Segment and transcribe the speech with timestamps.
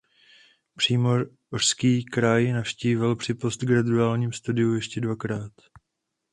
[0.75, 5.51] Přímořský kraj navštívil při postgraduálním studiu ještě dvakrát.